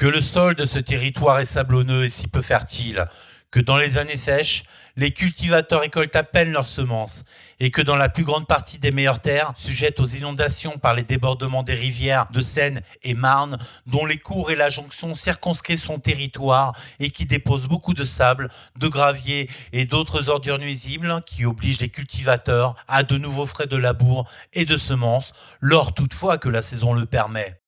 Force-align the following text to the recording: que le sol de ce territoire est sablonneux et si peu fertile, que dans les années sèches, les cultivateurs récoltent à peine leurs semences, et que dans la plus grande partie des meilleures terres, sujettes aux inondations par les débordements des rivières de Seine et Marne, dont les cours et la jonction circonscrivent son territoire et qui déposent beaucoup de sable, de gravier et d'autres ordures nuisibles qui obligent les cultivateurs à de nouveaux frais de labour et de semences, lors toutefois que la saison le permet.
que 0.00 0.06
le 0.06 0.22
sol 0.22 0.54
de 0.54 0.64
ce 0.64 0.78
territoire 0.78 1.40
est 1.40 1.44
sablonneux 1.44 2.06
et 2.06 2.08
si 2.08 2.26
peu 2.26 2.40
fertile, 2.40 3.04
que 3.50 3.60
dans 3.60 3.76
les 3.76 3.98
années 3.98 4.16
sèches, 4.16 4.64
les 4.96 5.10
cultivateurs 5.10 5.82
récoltent 5.82 6.16
à 6.16 6.22
peine 6.22 6.52
leurs 6.52 6.66
semences, 6.66 7.26
et 7.58 7.70
que 7.70 7.82
dans 7.82 7.96
la 7.96 8.08
plus 8.08 8.24
grande 8.24 8.46
partie 8.46 8.78
des 8.78 8.92
meilleures 8.92 9.20
terres, 9.20 9.52
sujettes 9.56 10.00
aux 10.00 10.06
inondations 10.06 10.78
par 10.78 10.94
les 10.94 11.02
débordements 11.02 11.62
des 11.62 11.74
rivières 11.74 12.28
de 12.32 12.40
Seine 12.40 12.80
et 13.02 13.12
Marne, 13.12 13.58
dont 13.84 14.06
les 14.06 14.16
cours 14.16 14.50
et 14.50 14.56
la 14.56 14.70
jonction 14.70 15.14
circonscrivent 15.14 15.78
son 15.78 15.98
territoire 15.98 16.74
et 16.98 17.10
qui 17.10 17.26
déposent 17.26 17.68
beaucoup 17.68 17.92
de 17.92 18.06
sable, 18.06 18.48
de 18.78 18.88
gravier 18.88 19.50
et 19.74 19.84
d'autres 19.84 20.30
ordures 20.30 20.58
nuisibles 20.58 21.20
qui 21.26 21.44
obligent 21.44 21.82
les 21.82 21.90
cultivateurs 21.90 22.74
à 22.88 23.02
de 23.02 23.18
nouveaux 23.18 23.44
frais 23.44 23.66
de 23.66 23.76
labour 23.76 24.26
et 24.54 24.64
de 24.64 24.78
semences, 24.78 25.34
lors 25.60 25.92
toutefois 25.92 26.38
que 26.38 26.48
la 26.48 26.62
saison 26.62 26.94
le 26.94 27.04
permet. 27.04 27.59